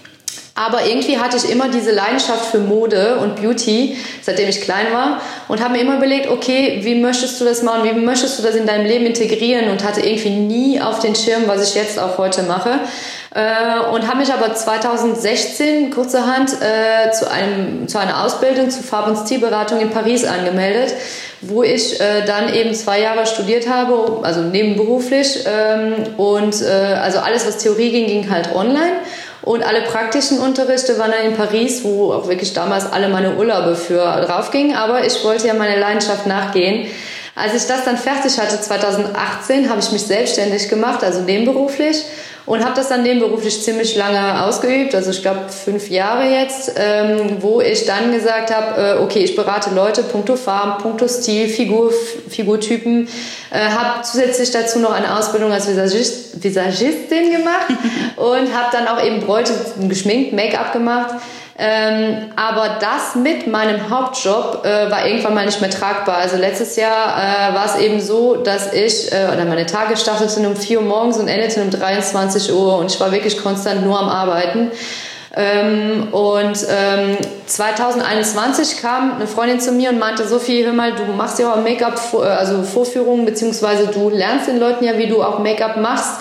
Aber 0.55 0.85
irgendwie 0.85 1.17
hatte 1.17 1.37
ich 1.37 1.49
immer 1.49 1.69
diese 1.69 1.91
Leidenschaft 1.91 2.45
für 2.45 2.59
Mode 2.59 3.17
und 3.17 3.37
Beauty, 3.37 3.97
seitdem 4.21 4.49
ich 4.49 4.61
klein 4.61 4.87
war. 4.91 5.19
Und 5.47 5.63
habe 5.63 5.73
mir 5.73 5.81
immer 5.81 5.97
überlegt, 5.97 6.29
okay, 6.29 6.79
wie 6.83 6.93
möchtest 6.95 7.41
du 7.41 7.45
das 7.45 7.63
machen? 7.63 7.83
Wie 7.83 7.93
möchtest 7.99 8.37
du 8.37 8.43
das 8.43 8.53
in 8.53 8.67
deinem 8.67 8.85
Leben 8.85 9.07
integrieren? 9.07 9.69
Und 9.69 9.83
hatte 9.83 10.01
irgendwie 10.01 10.29
nie 10.29 10.79
auf 10.79 10.99
den 10.99 11.15
Schirm, 11.15 11.43
was 11.47 11.67
ich 11.67 11.75
jetzt 11.75 11.97
auch 11.97 12.19
heute 12.19 12.43
mache. 12.43 12.79
Äh, 13.33 13.79
und 13.91 14.07
habe 14.07 14.19
mich 14.19 14.31
aber 14.31 14.53
2016 14.53 15.89
kurzerhand 15.89 16.51
äh, 16.61 17.11
zu, 17.11 17.31
einem, 17.31 17.87
zu 17.87 17.97
einer 17.97 18.23
Ausbildung 18.23 18.69
zur 18.69 18.83
Farb- 18.83 19.07
und 19.07 19.17
Stilberatung 19.17 19.79
in 19.79 19.89
Paris 19.89 20.23
angemeldet, 20.23 20.93
wo 21.41 21.63
ich 21.63 21.99
äh, 21.99 22.25
dann 22.27 22.53
eben 22.53 22.75
zwei 22.75 23.01
Jahre 23.01 23.25
studiert 23.25 23.67
habe, 23.67 24.19
also 24.21 24.41
nebenberuflich. 24.41 25.45
Ähm, 25.47 25.95
und 26.17 26.63
also 26.63 27.19
alles, 27.19 27.47
was 27.47 27.57
Theorie 27.57 27.89
ging, 27.89 28.05
ging 28.05 28.29
halt 28.29 28.53
online. 28.53 28.97
Und 29.43 29.61
alle 29.61 29.81
praktischen 29.81 30.39
Unterrichte 30.39 30.97
waren 30.97 31.11
dann 31.11 31.25
in 31.25 31.35
Paris, 31.35 31.83
wo 31.83 32.13
auch 32.13 32.27
wirklich 32.27 32.53
damals 32.53 32.91
alle 32.91 33.09
meine 33.09 33.35
Urlaube 33.35 33.75
für 33.75 34.03
drauf 34.21 34.51
gingen. 34.51 34.75
Aber 34.75 35.05
ich 35.05 35.23
wollte 35.23 35.47
ja 35.47 35.53
meine 35.53 35.77
Leidenschaft 35.77 36.25
nachgehen. 36.25 36.87
Als 37.35 37.53
ich 37.53 37.67
das 37.67 37.83
dann 37.83 37.97
fertig 37.97 38.39
hatte, 38.39 38.59
2018, 38.61 39.69
habe 39.69 39.79
ich 39.79 39.91
mich 39.91 40.03
selbstständig 40.03 40.69
gemacht, 40.69 41.03
also 41.03 41.21
nebenberuflich 41.21 42.03
und 42.45 42.63
habe 42.63 42.75
das 42.75 42.89
dann 42.89 43.03
nebenberuflich 43.03 43.63
ziemlich 43.63 43.95
lange 43.95 44.43
ausgeübt, 44.43 44.95
also 44.95 45.11
ich 45.11 45.21
glaube 45.21 45.49
fünf 45.49 45.89
Jahre 45.89 46.29
jetzt, 46.29 46.73
ähm, 46.77 47.37
wo 47.39 47.61
ich 47.61 47.85
dann 47.85 48.11
gesagt 48.11 48.53
habe, 48.53 48.81
äh, 48.81 49.03
okay, 49.03 49.19
ich 49.19 49.35
berate 49.35 49.73
Leute, 49.73 50.03
punkto 50.03 50.35
Farben, 50.35 50.81
punkto 50.81 51.07
Stil, 51.07 51.47
Figur, 51.47 51.91
Figurtypen, 52.29 53.07
äh, 53.51 53.59
habe 53.69 54.03
zusätzlich 54.03 54.51
dazu 54.51 54.79
noch 54.79 54.91
eine 54.91 55.17
Ausbildung 55.17 55.51
als 55.51 55.67
Visagist, 55.67 56.43
Visagistin 56.43 57.31
gemacht 57.31 57.67
und 58.17 58.53
habe 58.53 58.69
dann 58.71 58.87
auch 58.87 59.03
eben 59.03 59.21
Bräute 59.21 59.53
geschminkt, 59.87 60.33
Make-up 60.33 60.73
gemacht 60.73 61.15
ähm, 61.55 62.31
aber 62.35 62.77
das 62.79 63.13
mit 63.15 63.45
meinem 63.45 63.89
Hauptjob 63.89 64.65
äh, 64.65 64.89
war 64.89 65.05
irgendwann 65.05 65.35
mal 65.35 65.45
nicht 65.45 65.61
mehr 65.61 65.69
tragbar. 65.69 66.17
Also 66.17 66.37
letztes 66.37 66.75
Jahr 66.75 67.15
äh, 67.15 67.53
war 67.53 67.65
es 67.65 67.79
eben 67.79 67.99
so, 67.99 68.35
dass 68.37 68.73
ich, 68.73 69.11
äh, 69.11 69.27
oder 69.31 69.45
meine 69.45 69.67
Tage 69.67 69.95
starteten 69.95 70.47
um 70.47 70.55
4 70.55 70.79
Uhr 70.79 70.85
morgens 70.85 71.17
und 71.19 71.27
endeten 71.27 71.63
um 71.63 71.69
23 71.69 72.51
Uhr 72.51 72.79
und 72.79 72.91
ich 72.91 72.99
war 72.99 73.11
wirklich 73.11 73.41
konstant 73.41 73.85
nur 73.85 73.99
am 73.99 74.09
Arbeiten. 74.09 74.71
Ähm, 75.35 76.07
und 76.11 76.57
ähm, 76.69 77.17
2021 77.45 78.81
kam 78.81 79.15
eine 79.15 79.27
Freundin 79.27 79.59
zu 79.59 79.71
mir 79.71 79.89
und 79.89 79.99
meinte, 79.99 80.27
Sophie, 80.27 80.65
hör 80.65 80.73
mal, 80.73 80.93
du 80.93 81.05
machst 81.05 81.37
ja 81.37 81.53
auch 81.53 81.57
Make-up, 81.57 81.99
also 82.19 82.63
Vorführungen, 82.63 83.25
beziehungsweise 83.25 83.87
du 83.87 84.09
lernst 84.09 84.47
den 84.47 84.59
Leuten 84.59 84.85
ja, 84.85 84.97
wie 84.97 85.07
du 85.07 85.23
auch 85.23 85.39
Make-up 85.39 85.77
machst 85.77 86.19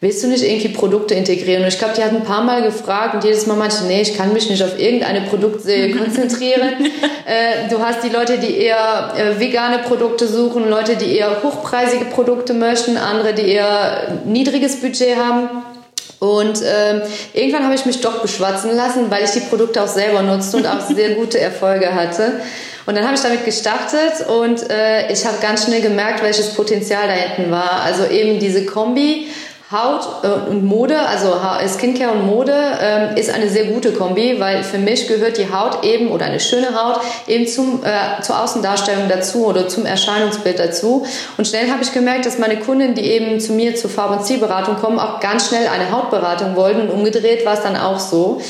willst 0.00 0.22
du 0.22 0.28
nicht 0.28 0.44
irgendwie 0.44 0.68
Produkte 0.68 1.14
integrieren? 1.14 1.62
Und 1.62 1.68
ich 1.68 1.78
glaube, 1.78 1.94
die 1.96 2.02
hat 2.02 2.12
ein 2.12 2.24
paar 2.24 2.42
Mal 2.42 2.62
gefragt 2.62 3.14
und 3.14 3.24
jedes 3.24 3.46
Mal 3.46 3.56
meinte, 3.56 3.84
nee, 3.86 4.02
ich 4.02 4.16
kann 4.16 4.32
mich 4.32 4.50
nicht 4.50 4.62
auf 4.62 4.78
irgendeine 4.78 5.22
Produktserie 5.22 5.94
konzentrieren. 5.96 6.90
äh, 7.26 7.68
du 7.70 7.78
hast 7.78 8.04
die 8.04 8.10
Leute, 8.10 8.38
die 8.38 8.56
eher 8.56 9.14
äh, 9.16 9.40
vegane 9.40 9.78
Produkte 9.78 10.28
suchen, 10.28 10.68
Leute, 10.68 10.96
die 10.96 11.16
eher 11.16 11.42
hochpreisige 11.42 12.06
Produkte 12.06 12.54
möchten, 12.54 12.96
andere, 12.96 13.32
die 13.34 13.48
eher 13.48 14.20
niedriges 14.24 14.80
Budget 14.80 15.16
haben. 15.16 15.48
Und 16.18 16.62
äh, 16.62 17.02
irgendwann 17.34 17.64
habe 17.64 17.74
ich 17.74 17.84
mich 17.84 18.00
doch 18.00 18.22
beschwatzen 18.22 18.74
lassen, 18.74 19.10
weil 19.10 19.24
ich 19.24 19.32
die 19.32 19.40
Produkte 19.40 19.82
auch 19.82 19.88
selber 19.88 20.22
nutzte 20.22 20.56
und 20.56 20.66
auch 20.66 20.80
sehr 20.80 21.10
gute 21.10 21.38
Erfolge 21.38 21.94
hatte. 21.94 22.40
Und 22.86 22.96
dann 22.96 23.04
habe 23.04 23.16
ich 23.16 23.20
damit 23.20 23.44
gestartet 23.44 24.28
und 24.28 24.70
äh, 24.70 25.12
ich 25.12 25.26
habe 25.26 25.38
ganz 25.42 25.64
schnell 25.64 25.82
gemerkt, 25.82 26.22
welches 26.22 26.54
Potenzial 26.54 27.08
da 27.08 27.14
hinten 27.14 27.50
war. 27.50 27.82
Also 27.82 28.06
eben 28.06 28.38
diese 28.38 28.64
Kombi 28.64 29.26
Haut 29.72 30.22
äh, 30.22 30.50
und 30.50 30.64
Mode, 30.64 30.96
also 30.96 31.34
Skincare 31.66 32.12
und 32.12 32.26
Mode, 32.26 32.54
ähm, 32.80 33.16
ist 33.16 33.34
eine 33.34 33.48
sehr 33.48 33.64
gute 33.64 33.92
Kombi, 33.92 34.38
weil 34.38 34.62
für 34.62 34.78
mich 34.78 35.08
gehört 35.08 35.38
die 35.38 35.52
Haut 35.52 35.82
eben 35.82 36.12
oder 36.12 36.26
eine 36.26 36.38
schöne 36.38 36.68
Haut 36.80 37.00
eben 37.26 37.48
zum, 37.48 37.82
äh, 37.82 38.22
zur 38.22 38.40
Außendarstellung 38.40 39.08
dazu 39.08 39.46
oder 39.46 39.68
zum 39.68 39.84
Erscheinungsbild 39.84 40.60
dazu. 40.60 41.04
Und 41.36 41.48
schnell 41.48 41.68
habe 41.68 41.82
ich 41.82 41.92
gemerkt, 41.92 42.26
dass 42.26 42.38
meine 42.38 42.60
Kunden, 42.60 42.94
die 42.94 43.10
eben 43.10 43.40
zu 43.40 43.54
mir 43.54 43.74
zur 43.74 43.90
Farb- 43.90 44.12
und 44.12 44.24
Zielberatung 44.24 44.76
kommen, 44.76 45.00
auch 45.00 45.18
ganz 45.18 45.48
schnell 45.48 45.66
eine 45.66 45.90
Hautberatung 45.90 46.54
wollten 46.54 46.82
und 46.82 46.90
umgedreht 46.90 47.44
war 47.44 47.54
es 47.54 47.62
dann 47.62 47.76
auch 47.76 47.98
so. 47.98 48.40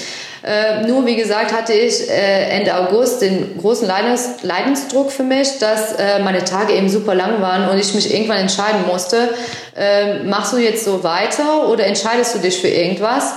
Äh, 0.46 0.86
nur, 0.86 1.04
wie 1.06 1.16
gesagt, 1.16 1.52
hatte 1.52 1.72
ich 1.72 2.08
äh, 2.08 2.50
Ende 2.50 2.76
August 2.76 3.20
den 3.20 3.58
großen 3.58 3.88
Leidens 3.88 4.42
Leidensdruck 4.42 5.10
für 5.10 5.24
mich, 5.24 5.58
dass 5.58 5.94
äh, 5.94 6.20
meine 6.20 6.44
Tage 6.44 6.72
eben 6.72 6.88
super 6.88 7.16
lang 7.16 7.42
waren 7.42 7.68
und 7.68 7.80
ich 7.80 7.92
mich 7.94 8.14
irgendwann 8.14 8.38
entscheiden 8.38 8.86
musste, 8.86 9.30
äh, 9.76 10.20
machst 10.22 10.52
du 10.52 10.58
jetzt 10.58 10.84
so 10.84 11.02
weiter 11.02 11.68
oder 11.68 11.84
entscheidest 11.84 12.36
du 12.36 12.38
dich 12.38 12.60
für 12.60 12.68
irgendwas? 12.68 13.32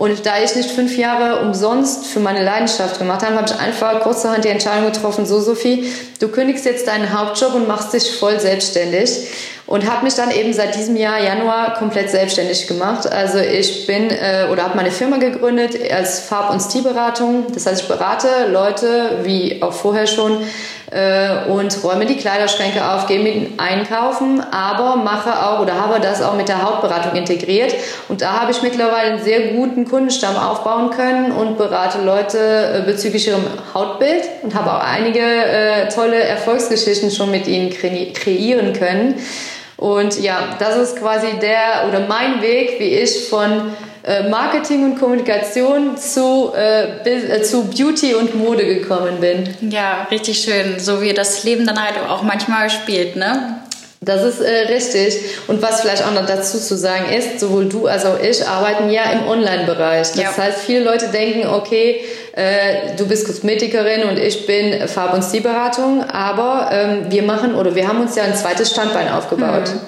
Und 0.00 0.24
da 0.24 0.42
ich 0.42 0.56
nicht 0.56 0.70
fünf 0.70 0.96
Jahre 0.96 1.42
umsonst 1.42 2.06
für 2.06 2.20
meine 2.20 2.42
Leidenschaft 2.42 2.98
gemacht 2.98 3.22
habe, 3.22 3.36
habe 3.36 3.46
ich 3.46 3.60
einfach 3.60 4.00
kurzerhand 4.00 4.46
die 4.46 4.48
Entscheidung 4.48 4.90
getroffen, 4.90 5.26
so 5.26 5.40
Sophie, 5.40 5.92
du 6.18 6.28
kündigst 6.28 6.64
jetzt 6.64 6.88
deinen 6.88 7.12
Hauptjob 7.12 7.54
und 7.54 7.68
machst 7.68 7.92
dich 7.92 8.10
voll 8.10 8.40
selbstständig. 8.40 9.28
Und 9.66 9.88
habe 9.88 10.04
mich 10.04 10.14
dann 10.14 10.30
eben 10.30 10.54
seit 10.54 10.74
diesem 10.74 10.96
Jahr 10.96 11.22
Januar 11.22 11.74
komplett 11.74 12.08
selbstständig 12.08 12.66
gemacht. 12.66 13.06
Also 13.12 13.40
ich 13.40 13.86
bin 13.86 14.08
äh, 14.08 14.48
oder 14.50 14.64
habe 14.64 14.74
meine 14.74 14.90
Firma 14.90 15.18
gegründet 15.18 15.76
als 15.92 16.20
Farb- 16.20 16.50
und 16.50 16.60
Stilberatung. 16.60 17.48
Das 17.52 17.66
heißt, 17.66 17.82
ich 17.82 17.88
berate 17.88 18.48
Leute, 18.50 19.18
wie 19.22 19.62
auch 19.62 19.74
vorher 19.74 20.06
schon, 20.06 20.38
und 21.48 21.84
räume 21.84 22.04
die 22.04 22.16
Kleiderschränke 22.16 22.84
auf, 22.84 23.06
gehe 23.06 23.20
mit 23.20 23.60
einkaufen, 23.60 24.42
aber 24.50 24.96
mache 24.96 25.30
auch 25.46 25.60
oder 25.60 25.74
habe 25.74 26.00
das 26.00 26.20
auch 26.20 26.34
mit 26.34 26.48
der 26.48 26.62
Hautberatung 26.62 27.14
integriert. 27.14 27.74
Und 28.08 28.22
da 28.22 28.40
habe 28.40 28.50
ich 28.50 28.62
mittlerweile 28.62 29.12
einen 29.12 29.22
sehr 29.22 29.52
guten 29.52 29.84
Kundenstamm 29.88 30.36
aufbauen 30.36 30.90
können 30.90 31.30
und 31.32 31.58
berate 31.58 32.02
Leute 32.02 32.38
äh, 32.38 32.82
bezüglich 32.84 33.28
ihrem 33.28 33.44
Hautbild 33.72 34.24
und 34.42 34.54
habe 34.54 34.72
auch 34.72 34.80
einige 34.80 35.20
äh, 35.20 35.88
tolle 35.88 36.16
Erfolgsgeschichten 36.16 37.10
schon 37.10 37.30
mit 37.30 37.46
ihnen 37.46 37.70
kre 37.70 38.12
kreieren 38.12 38.72
können. 38.72 39.14
Und 39.76 40.20
ja, 40.20 40.56
das 40.58 40.76
ist 40.76 40.98
quasi 40.98 41.28
der 41.40 41.88
oder 41.88 42.00
mein 42.00 42.42
Weg, 42.42 42.78
wie 42.78 42.96
ich 42.96 43.28
von 43.28 43.50
äh, 43.50 43.89
Marketing 44.28 44.84
und 44.84 44.98
Kommunikation 44.98 45.96
zu, 45.96 46.52
äh, 46.56 47.02
äh, 47.04 47.42
zu 47.42 47.64
Beauty 47.64 48.14
und 48.14 48.34
Mode 48.34 48.64
gekommen 48.64 49.20
bin. 49.20 49.54
Ja, 49.70 50.06
richtig 50.10 50.40
schön. 50.40 50.78
So 50.78 51.02
wie 51.02 51.12
das 51.12 51.44
Leben 51.44 51.66
dann 51.66 51.82
halt 51.82 51.96
auch 52.08 52.22
manchmal 52.22 52.70
spielt, 52.70 53.16
ne? 53.16 53.60
Das 54.02 54.22
ist 54.22 54.40
äh, 54.40 54.72
richtig. 54.72 55.20
Und 55.46 55.60
was 55.60 55.82
vielleicht 55.82 56.02
auch 56.02 56.14
noch 56.14 56.24
dazu 56.24 56.58
zu 56.58 56.74
sagen 56.74 57.12
ist, 57.12 57.38
sowohl 57.38 57.68
du 57.68 57.86
als 57.86 58.06
auch 58.06 58.18
ich 58.18 58.46
arbeiten 58.48 58.88
ja 58.88 59.02
im 59.12 59.28
Online-Bereich. 59.28 60.12
Das 60.12 60.16
ja. 60.16 60.36
heißt, 60.38 60.60
viele 60.60 60.84
Leute 60.84 61.08
denken, 61.08 61.46
okay, 61.46 62.02
äh, 62.32 62.96
du 62.96 63.06
bist 63.06 63.26
Kosmetikerin 63.26 64.08
und 64.08 64.18
ich 64.18 64.46
bin 64.46 64.88
Farb- 64.88 65.12
und 65.12 65.22
Stilberatung, 65.22 66.02
aber 66.04 66.70
ähm, 66.72 67.06
wir 67.10 67.22
machen 67.24 67.54
oder 67.54 67.74
wir 67.74 67.86
haben 67.86 68.00
uns 68.00 68.16
ja 68.16 68.22
ein 68.22 68.34
zweites 68.34 68.70
Standbein 68.70 69.10
aufgebaut. 69.10 69.68
Mhm. 69.68 69.80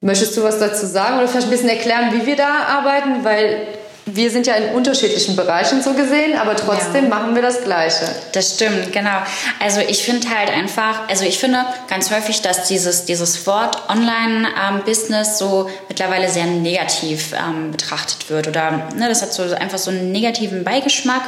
Möchtest 0.00 0.36
du 0.36 0.44
was 0.44 0.60
dazu 0.60 0.86
sagen 0.86 1.18
oder 1.18 1.26
vielleicht 1.26 1.48
ein 1.48 1.50
bisschen 1.50 1.68
erklären, 1.68 2.12
wie 2.12 2.24
wir 2.24 2.36
da 2.36 2.66
arbeiten? 2.68 3.24
Weil 3.24 3.66
wir 4.06 4.30
sind 4.30 4.46
ja 4.46 4.54
in 4.54 4.74
unterschiedlichen 4.74 5.36
Bereichen 5.36 5.82
so 5.82 5.92
gesehen, 5.92 6.38
aber 6.38 6.56
trotzdem 6.56 7.04
ja. 7.04 7.10
machen 7.10 7.34
wir 7.34 7.42
das 7.42 7.64
Gleiche. 7.64 8.08
Das 8.32 8.54
stimmt, 8.54 8.92
genau. 8.92 9.18
Also 9.60 9.80
ich 9.80 10.02
finde 10.02 10.28
halt 10.30 10.50
einfach, 10.50 11.08
also 11.08 11.24
ich 11.24 11.38
finde 11.38 11.64
ganz 11.88 12.10
häufig, 12.10 12.40
dass 12.40 12.68
dieses, 12.68 13.04
dieses 13.04 13.46
Wort 13.46 13.76
Online-Business 13.88 15.38
so 15.38 15.68
mittlerweile 15.88 16.28
sehr 16.30 16.46
negativ 16.46 17.32
ähm, 17.32 17.72
betrachtet 17.72 18.30
wird 18.30 18.48
oder 18.48 18.88
ne, 18.94 19.08
das 19.08 19.20
hat 19.20 19.32
so 19.32 19.42
einfach 19.42 19.78
so 19.78 19.90
einen 19.90 20.12
negativen 20.12 20.64
Beigeschmack, 20.64 21.22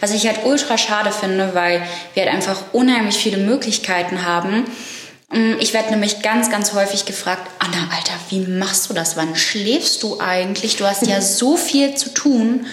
was 0.00 0.12
ich 0.12 0.26
halt 0.26 0.44
ultra 0.44 0.76
schade 0.76 1.12
finde, 1.12 1.54
weil 1.54 1.82
wir 2.14 2.24
halt 2.24 2.34
einfach 2.34 2.62
unheimlich 2.72 3.16
viele 3.16 3.36
Möglichkeiten 3.36 4.24
haben 4.24 4.64
ich 5.58 5.72
werde 5.72 5.90
nämlich 5.90 6.22
ganz, 6.22 6.50
ganz 6.50 6.74
häufig 6.74 7.06
gefragt, 7.06 7.50
Anna, 7.58 7.88
Alter, 7.94 8.12
wie 8.28 8.40
machst 8.40 8.88
du 8.88 8.94
das? 8.94 9.16
Wann 9.16 9.34
schläfst 9.34 10.02
du 10.02 10.20
eigentlich? 10.20 10.76
Du 10.76 10.86
hast 10.86 11.06
ja 11.06 11.20
so 11.22 11.56
viel 11.56 11.94
zu 11.96 12.12
tun. 12.12 12.66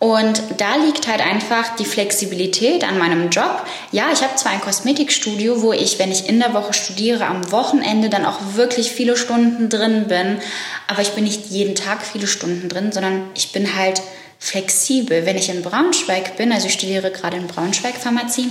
Und 0.00 0.42
da 0.58 0.76
liegt 0.76 1.08
halt 1.08 1.20
einfach 1.24 1.76
die 1.76 1.84
Flexibilität 1.84 2.84
an 2.84 2.98
meinem 2.98 3.30
Job. 3.30 3.64
Ja, 3.90 4.08
ich 4.12 4.22
habe 4.22 4.34
zwar 4.36 4.52
ein 4.52 4.60
Kosmetikstudio, 4.60 5.62
wo 5.62 5.72
ich, 5.72 5.98
wenn 5.98 6.12
ich 6.12 6.28
in 6.28 6.40
der 6.40 6.52
Woche 6.52 6.74
studiere, 6.74 7.24
am 7.24 7.50
Wochenende 7.52 8.10
dann 8.10 8.26
auch 8.26 8.38
wirklich 8.54 8.90
viele 8.90 9.16
Stunden 9.16 9.70
drin 9.70 10.06
bin. 10.08 10.38
Aber 10.88 11.00
ich 11.00 11.12
bin 11.12 11.24
nicht 11.24 11.46
jeden 11.46 11.74
Tag 11.74 12.02
viele 12.02 12.26
Stunden 12.26 12.68
drin, 12.68 12.92
sondern 12.92 13.30
ich 13.34 13.52
bin 13.52 13.76
halt 13.76 14.02
flexibel. 14.38 15.24
Wenn 15.24 15.38
ich 15.38 15.48
in 15.48 15.62
Braunschweig 15.62 16.36
bin, 16.36 16.52
also 16.52 16.66
ich 16.66 16.74
studiere 16.74 17.10
gerade 17.10 17.38
in 17.38 17.46
Braunschweig 17.46 17.94
Pharmazie, 17.94 18.50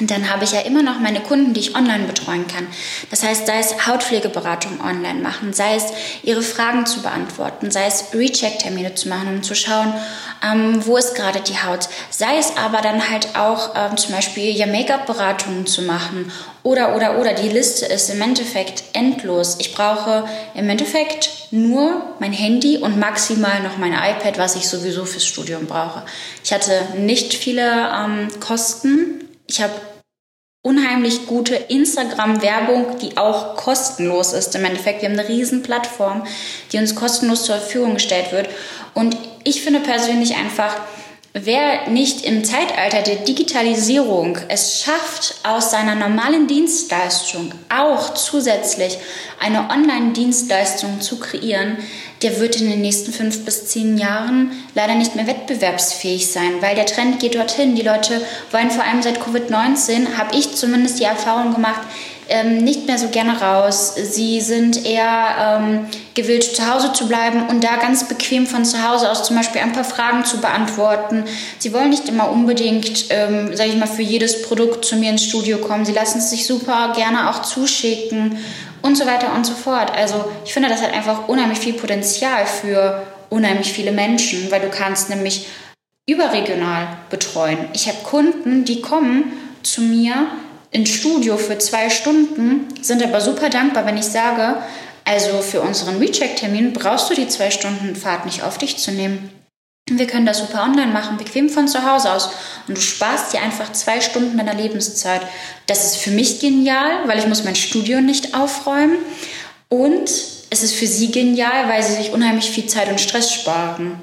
dann 0.00 0.30
habe 0.30 0.44
ich 0.44 0.52
ja 0.52 0.60
immer 0.60 0.82
noch 0.82 1.00
meine 1.00 1.20
Kunden, 1.20 1.54
die 1.54 1.60
ich 1.60 1.74
online 1.74 2.04
betreuen 2.04 2.46
kann. 2.46 2.66
Das 3.10 3.22
heißt, 3.22 3.46
sei 3.46 3.58
es 3.58 3.86
Hautpflegeberatung 3.86 4.82
online 4.82 5.20
machen, 5.20 5.54
sei 5.54 5.76
es 5.76 5.84
ihre 6.22 6.42
Fragen 6.42 6.84
zu 6.84 7.00
beantworten, 7.00 7.70
sei 7.70 7.86
es 7.86 8.12
Recheck-Termine 8.12 8.94
zu 8.96 9.08
machen, 9.08 9.28
um 9.28 9.42
zu 9.42 9.54
schauen, 9.54 9.94
ähm, 10.44 10.84
wo 10.84 10.98
ist 10.98 11.14
gerade 11.14 11.40
die 11.40 11.62
Haut. 11.62 11.88
Sei 12.10 12.36
es 12.36 12.54
aber 12.58 12.82
dann 12.82 13.08
halt 13.08 13.34
auch 13.34 13.70
ähm, 13.74 13.96
zum 13.96 14.14
Beispiel 14.14 14.54
ja 14.54 14.66
Make-up-Beratungen 14.66 15.66
zu 15.66 15.80
machen 15.80 16.30
oder, 16.62 16.94
oder, 16.94 17.18
oder. 17.18 17.32
Die 17.32 17.48
Liste 17.48 17.86
ist 17.86 18.10
im 18.10 18.20
Endeffekt 18.20 18.84
endlos. 18.92 19.56
Ich 19.58 19.72
brauche 19.72 20.28
im 20.54 20.68
Endeffekt 20.68 21.30
nur 21.50 22.02
mein 22.18 22.34
Handy 22.34 22.76
und 22.76 22.98
maximal 22.98 23.62
noch 23.62 23.78
mein 23.78 23.94
iPad, 23.94 24.36
was 24.36 24.54
ich 24.54 24.68
sowieso 24.68 25.06
fürs 25.06 25.24
Studium 25.24 25.64
brauche. 25.64 26.02
Ich 26.44 26.52
hatte 26.52 26.72
nicht 26.98 27.32
viele 27.32 27.90
ähm, 27.90 28.28
Kosten 28.38 29.24
ich 29.48 29.62
habe 29.62 29.72
unheimlich 30.62 31.26
gute 31.26 31.54
Instagram-Werbung, 31.54 32.98
die 32.98 33.16
auch 33.16 33.56
kostenlos 33.56 34.32
ist. 34.34 34.54
Im 34.54 34.64
Endeffekt, 34.64 35.02
wir 35.02 35.08
haben 35.08 35.18
eine 35.18 35.28
riesen 35.28 35.62
Plattform, 35.62 36.26
die 36.72 36.78
uns 36.78 36.94
kostenlos 36.94 37.44
zur 37.44 37.56
Verfügung 37.56 37.94
gestellt 37.94 38.32
wird. 38.32 38.48
Und 38.94 39.16
ich 39.44 39.62
finde 39.62 39.80
persönlich 39.80 40.36
einfach, 40.36 40.76
wer 41.34 41.88
nicht 41.88 42.24
im 42.24 42.44
Zeitalter 42.44 43.02
der 43.02 43.16
Digitalisierung 43.16 44.38
es 44.48 44.80
schafft, 44.80 45.36
aus 45.44 45.70
seiner 45.70 45.94
normalen 45.94 46.46
Dienstleistung 46.46 47.52
auch 47.68 48.14
zusätzlich 48.14 48.98
eine 49.40 49.68
Online-Dienstleistung 49.70 51.00
zu 51.00 51.18
kreieren, 51.18 51.76
der 52.22 52.40
wird 52.40 52.60
in 52.60 52.68
den 52.68 52.80
nächsten 52.80 53.12
fünf 53.12 53.44
bis 53.44 53.66
zehn 53.66 53.96
Jahren 53.96 54.50
leider 54.74 54.94
nicht 54.94 55.14
mehr 55.14 55.26
wettbewerbsfähig 55.26 56.32
sein, 56.32 56.60
weil 56.60 56.74
der 56.74 56.86
Trend 56.86 57.20
geht 57.20 57.36
dorthin. 57.36 57.76
Die 57.76 57.82
Leute 57.82 58.20
wollen 58.50 58.70
vor 58.70 58.84
allem 58.84 59.02
seit 59.02 59.20
Covid-19, 59.20 60.16
habe 60.16 60.36
ich 60.36 60.56
zumindest 60.56 60.98
die 60.98 61.04
Erfahrung 61.04 61.54
gemacht, 61.54 61.82
ähm, 62.28 62.58
nicht 62.58 62.86
mehr 62.86 62.98
so 62.98 63.08
gerne 63.08 63.40
raus. 63.40 63.94
Sie 63.94 64.40
sind 64.40 64.84
eher 64.84 65.60
ähm, 65.60 65.86
gewillt, 66.14 66.44
zu 66.44 66.72
Hause 66.72 66.92
zu 66.92 67.08
bleiben 67.08 67.46
und 67.48 67.64
da 67.64 67.76
ganz 67.76 68.06
bequem 68.06 68.46
von 68.46 68.64
zu 68.64 68.86
Hause 68.86 69.10
aus 69.10 69.24
zum 69.24 69.36
Beispiel 69.36 69.60
ein 69.60 69.72
paar 69.72 69.84
Fragen 69.84 70.24
zu 70.24 70.40
beantworten. 70.40 71.24
Sie 71.58 71.72
wollen 71.72 71.90
nicht 71.90 72.08
immer 72.08 72.30
unbedingt, 72.30 73.06
ähm, 73.10 73.56
sage 73.56 73.70
ich 73.70 73.76
mal, 73.76 73.86
für 73.86 74.02
jedes 74.02 74.42
Produkt 74.42 74.84
zu 74.84 74.96
mir 74.96 75.10
ins 75.10 75.24
Studio 75.24 75.58
kommen. 75.58 75.84
Sie 75.84 75.92
lassen 75.92 76.18
es 76.18 76.30
sich 76.30 76.46
super 76.46 76.92
gerne 76.94 77.30
auch 77.30 77.42
zuschicken 77.42 78.38
und 78.82 78.96
so 78.96 79.06
weiter 79.06 79.34
und 79.34 79.46
so 79.46 79.54
fort. 79.54 79.92
Also 79.96 80.24
ich 80.44 80.52
finde, 80.52 80.68
das 80.68 80.82
hat 80.82 80.92
einfach 80.92 81.28
unheimlich 81.28 81.58
viel 81.58 81.74
Potenzial 81.74 82.46
für 82.46 83.02
unheimlich 83.30 83.72
viele 83.72 83.92
Menschen, 83.92 84.50
weil 84.50 84.60
du 84.60 84.68
kannst 84.68 85.10
nämlich 85.10 85.46
überregional 86.08 86.88
betreuen. 87.10 87.58
Ich 87.74 87.86
habe 87.86 87.98
Kunden, 88.02 88.64
die 88.64 88.80
kommen 88.80 89.32
zu 89.62 89.82
mir 89.82 90.26
ins 90.70 90.90
Studio 90.90 91.36
für 91.36 91.58
zwei 91.58 91.90
Stunden, 91.90 92.68
sind 92.82 93.02
aber 93.02 93.20
super 93.20 93.48
dankbar, 93.48 93.86
wenn 93.86 93.96
ich 93.96 94.04
sage, 94.04 94.62
also 95.04 95.40
für 95.40 95.62
unseren 95.62 95.98
Recheck-Termin 95.98 96.74
brauchst 96.74 97.08
du 97.08 97.14
die 97.14 97.28
zwei 97.28 97.50
Stunden 97.50 97.96
Fahrt 97.96 98.26
nicht 98.26 98.42
auf 98.42 98.58
dich 98.58 98.76
zu 98.76 98.90
nehmen. 98.90 99.30
Wir 99.90 100.06
können 100.06 100.26
das 100.26 100.38
super 100.38 100.64
online 100.64 100.92
machen, 100.92 101.16
bequem 101.16 101.48
von 101.48 101.66
zu 101.66 101.90
Hause 101.90 102.12
aus. 102.12 102.28
Und 102.66 102.76
du 102.76 102.80
sparst 102.82 103.32
dir 103.32 103.40
einfach 103.40 103.72
zwei 103.72 104.02
Stunden 104.02 104.36
deiner 104.36 104.52
Lebenszeit. 104.52 105.22
Das 105.66 105.84
ist 105.84 105.96
für 105.96 106.10
mich 106.10 106.40
genial, 106.40 107.06
weil 107.06 107.18
ich 107.18 107.26
muss 107.26 107.44
mein 107.44 107.56
Studio 107.56 108.02
nicht 108.02 108.34
aufräumen. 108.34 108.98
Und 109.70 110.10
es 110.50 110.62
ist 110.62 110.74
für 110.74 110.86
sie 110.86 111.10
genial, 111.10 111.68
weil 111.68 111.82
sie 111.82 111.94
sich 111.94 112.12
unheimlich 112.12 112.50
viel 112.50 112.66
Zeit 112.66 112.90
und 112.90 113.00
Stress 113.00 113.32
sparen. 113.32 113.98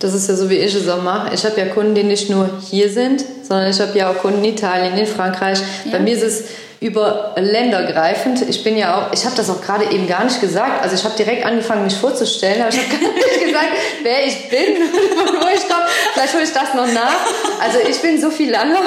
Das 0.00 0.14
ist 0.14 0.28
ja 0.30 0.34
so, 0.34 0.48
wie 0.48 0.56
ich 0.56 0.74
es 0.74 0.88
auch 0.88 1.02
mache. 1.02 1.34
Ich 1.34 1.44
habe 1.44 1.60
ja 1.60 1.66
Kunden, 1.66 1.94
die 1.94 2.02
nicht 2.02 2.30
nur 2.30 2.48
hier 2.70 2.90
sind, 2.90 3.22
sondern 3.46 3.70
ich 3.70 3.78
habe 3.80 3.96
ja 3.98 4.10
auch 4.10 4.16
Kunden 4.16 4.42
in 4.42 4.54
Italien, 4.54 4.96
in 4.96 5.06
Frankreich. 5.06 5.58
Ja. 5.84 5.92
Bei 5.92 5.98
mir 5.98 6.14
ist 6.14 6.22
es 6.22 6.44
über 6.80 7.34
Länder 7.36 7.84
greifend. 7.84 8.40
Ich 8.48 8.64
bin 8.64 8.78
ja 8.78 8.96
auch, 8.96 9.12
ich 9.12 9.26
habe 9.26 9.36
das 9.36 9.50
auch 9.50 9.60
gerade 9.60 9.84
eben 9.92 10.08
gar 10.08 10.24
nicht 10.24 10.40
gesagt. 10.40 10.82
Also 10.82 10.94
ich 10.94 11.04
habe 11.04 11.14
direkt 11.18 11.44
angefangen, 11.44 11.84
mich 11.84 11.96
vorzustellen, 11.96 12.62
aber 12.62 12.70
ich 12.70 12.78
habe 12.78 12.88
gar 12.88 13.12
nicht 13.12 13.40
gesagt, 13.44 13.68
wer 14.02 14.26
ich 14.26 14.48
bin 14.48 14.76
und 14.82 15.42
wo 15.42 15.48
ich 15.54 15.68
komme. 15.68 15.84
Vielleicht 16.14 16.32
hole 16.32 16.44
ich 16.44 16.52
das 16.52 16.72
noch 16.74 16.86
nach. 16.86 17.16
Also 17.60 17.78
ich 17.88 18.00
bin 18.00 18.20
Sophie 18.20 18.46
Langer. 18.46 18.80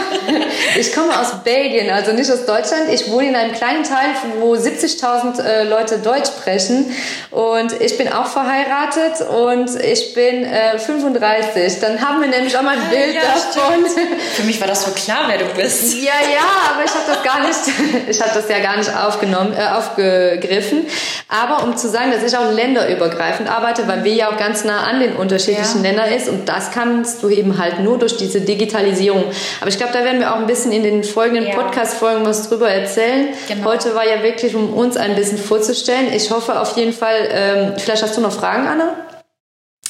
Ich 0.77 0.94
komme 0.94 1.20
aus 1.20 1.44
Belgien, 1.44 1.89
also 1.92 2.12
nicht 2.13 2.32
aus 2.32 2.46
Deutschland. 2.46 2.92
Ich 2.92 3.12
wohne 3.12 3.30
in 3.30 3.36
einem 3.36 3.53
kleinen 3.53 3.84
Teil, 3.84 4.10
wo 4.39 4.53
70.000 4.53 5.44
äh, 5.44 5.63
Leute 5.63 6.00
Deutsch 6.00 6.27
sprechen. 6.27 6.94
Und 7.32 7.80
ich 7.82 7.98
bin 7.98 8.12
auch 8.12 8.27
verheiratet 8.27 9.22
und 9.27 9.70
ich 9.84 10.13
bin 10.13 10.44
äh, 10.44 10.80
35. 10.80 11.80
Dann 11.80 12.01
haben 12.01 12.22
wir 12.22 12.27
nämlich 12.27 12.58
auch 12.58 12.63
mal 12.63 12.75
ein 12.75 12.84
ah, 12.88 12.89
Bild 12.89 13.15
ja, 13.15 13.22
davon. 13.22 13.86
Stimmt. 13.86 14.22
Für 14.36 14.44
mich 14.44 14.60
war 14.60 14.68
das 14.68 14.86
so 14.86 14.92
klar, 14.92 15.25
wer 15.27 15.38
du 15.38 15.46
bist. 15.56 15.94
Ja, 15.94 16.13
ja, 16.22 16.74
aber 16.74 16.84
ich 16.84 16.92
habe 16.92 17.06
das 17.08 17.24
gar 17.24 17.39
nicht 17.42 17.74
ich 18.10 18.22
habe 18.22 18.32
das 18.34 18.50
ja 18.50 18.60
gar 18.60 18.77
nicht 18.77 18.89
aufgenommen, 18.96 19.53
äh, 19.58 19.65
aufgegriffen. 19.65 20.86
Aber 21.27 21.63
um 21.63 21.75
zu 21.77 21.89
sagen, 21.89 22.12
dass 22.12 22.24
ich 22.24 22.38
auch 22.38 22.51
länderübergreifend 22.51 23.50
arbeite, 23.50 23.88
weil 23.88 24.03
wir 24.03 24.13
ja 24.13 24.30
auch 24.30 24.38
ganz 24.38 24.63
nah 24.63 24.84
an 24.84 25.00
den 25.00 25.15
unterschiedlichen 25.15 25.84
ja. 25.84 25.89
Ländern 25.89 26.12
ist 26.12 26.30
und 26.30 26.48
das 26.48 26.72
kannst 26.72 27.24
du 27.24 27.30
eben 27.30 27.58
halt 27.58 27.80
nur 27.80 27.98
durch 27.98 28.18
diese 28.18 28.42
Digitalisierung. 28.63 29.25
Aber 29.60 29.70
ich 29.70 29.77
glaube, 29.77 29.93
da 29.93 30.03
werden 30.03 30.20
wir 30.20 30.34
auch 30.34 30.38
ein 30.38 30.48
bisschen 30.48 30.72
in 30.72 30.84
den 30.84 31.03
folgenden 31.03 31.48
ja. 31.48 31.55
Podcast-Folgen 31.55 32.25
was 32.25 32.50
drüber 32.50 32.70
erzählen. 32.70 33.29
Genau. 33.48 33.65
Heute 33.65 33.96
war 33.96 34.08
ja 34.08 34.24
wirklich, 34.24 34.55
um 34.55 34.74
uns 34.74 34.98
ein 34.98 35.15
bisschen 35.15 35.38
vorzustellen. 35.38 36.13
Ich 36.13 36.32
hoffe 36.32 36.60
auf 36.60 36.77
jeden 36.77 36.93
Fall, 36.93 37.29
ähm, 37.32 37.74
vielleicht 37.77 38.03
hast 38.03 38.17
du 38.17 38.22
noch 38.22 38.32
Fragen, 38.32 38.67
Anna? 38.67 38.96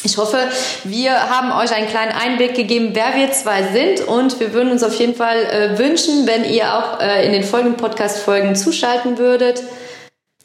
Ich 0.05 0.17
hoffe, 0.17 0.37
wir 0.83 1.13
haben 1.13 1.51
euch 1.53 1.73
einen 1.73 1.87
kleinen 1.87 2.11
Einblick 2.11 2.55
gegeben, 2.55 2.89
wer 2.91 3.15
wir 3.15 3.31
zwei 3.31 3.63
sind 3.71 4.05
und 4.05 4.37
wir 4.41 4.53
würden 4.53 4.71
uns 4.71 4.83
auf 4.83 4.93
jeden 4.95 5.15
Fall 5.15 5.37
äh, 5.37 5.79
wünschen, 5.79 6.27
wenn 6.27 6.43
ihr 6.43 6.73
auch 6.73 6.99
äh, 6.99 7.25
in 7.25 7.31
den 7.31 7.43
folgenden 7.43 7.77
Podcast-Folgen 7.77 8.53
zuschalten 8.55 9.17
würdet. 9.17 9.63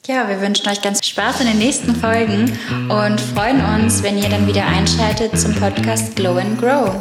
Ja, 0.07 0.29
wir 0.29 0.41
wünschen 0.41 0.69
euch 0.69 0.81
ganz 0.81 1.05
Spaß 1.05 1.41
in 1.41 1.49
den 1.49 1.59
nächsten 1.59 1.95
Folgen 1.97 2.57
und 2.89 3.21
freuen 3.21 3.63
uns, 3.75 4.03
wenn 4.05 4.17
ihr 4.17 4.29
dann 4.29 4.47
wieder 4.47 4.65
einschaltet 4.65 5.39
zum 5.39 5.55
Podcast 5.57 6.15
Glow 6.15 6.39
and 6.39 6.59
Grow. 6.59 6.95